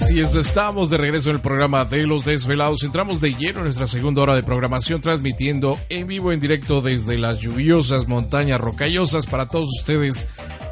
[0.00, 2.84] Así es, estamos de regreso en el programa de Los Desvelados.
[2.84, 7.18] Entramos de lleno en nuestra segunda hora de programación, transmitiendo en vivo, en directo desde
[7.18, 10.28] las lluviosas montañas rocallosas para todos ustedes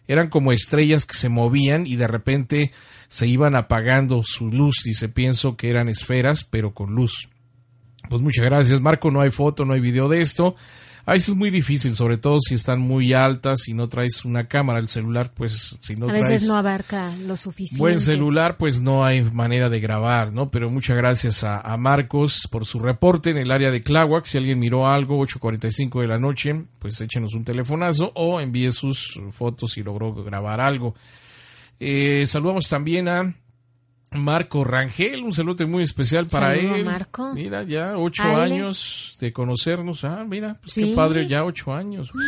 [0.07, 2.71] Eran como estrellas que se movían y de repente
[3.09, 4.83] se iban apagando su luz.
[4.85, 7.29] Dice, pienso que eran esferas, pero con luz.
[8.09, 9.11] Pues muchas gracias, Marco.
[9.11, 10.55] No hay foto, no hay video de esto.
[11.05, 14.47] A veces es muy difícil, sobre todo si están muy altas y no traes una
[14.47, 14.79] cámara.
[14.79, 16.29] El celular, pues, si no a traes.
[16.29, 17.81] veces no abarca lo suficiente.
[17.81, 20.51] Buen celular, pues no hay manera de grabar, ¿no?
[20.51, 24.25] Pero muchas gracias a, a Marcos por su reporte en el área de Tláhuac.
[24.27, 29.19] Si alguien miró algo, 8.45 de la noche, pues échenos un telefonazo o envíe sus
[29.33, 30.95] fotos si logró grabar algo.
[31.81, 33.35] Eh, saludamos también a
[34.15, 36.85] Marco Rangel, un saludo muy especial para Saludo, él.
[36.85, 37.33] Marco.
[37.35, 38.55] Mira, ya ocho Ale.
[38.57, 40.05] años de conocernos.
[40.05, 40.91] Ah, mira, pues Sí.
[40.91, 42.11] qué padre, ya ocho años.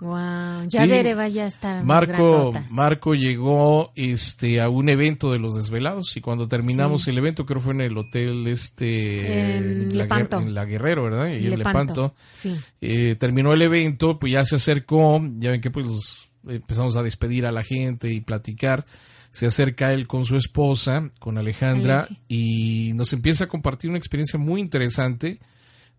[0.00, 0.88] Wow, ya Sí.
[0.88, 2.66] Bere vaya a estar más Marco, grandota.
[2.70, 7.60] Marco llegó este a un evento de los desvelados y cuando terminamos el evento, creo
[7.60, 10.40] fue en el hotel este En la, Lepanto.
[10.40, 11.28] En la Guerrero, ¿verdad?
[11.28, 11.58] Y en Lepanto,
[12.02, 12.14] Lepanto.
[12.32, 12.56] sí.
[12.80, 17.02] Eh, terminó el evento, pues ya se acercó, ya ven que pues los- empezamos a
[17.04, 18.84] despedir a la gente y platicar.
[19.32, 22.16] Se acerca él con su esposa, con Alejandra, Ale.
[22.28, 25.40] y nos empieza a compartir una experiencia muy interesante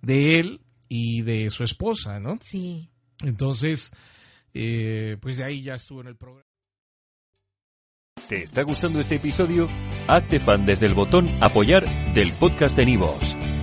[0.02, 2.38] de él y de su esposa, ¿no?
[2.42, 2.90] Sí.
[3.24, 3.92] Entonces,
[4.54, 6.46] eh, pues de ahí ya estuvo en el programa.
[8.30, 9.68] ¿Te está gustando este episodio?
[10.08, 13.36] Hazte fan desde el botón Apoyar del podcast de Nivos.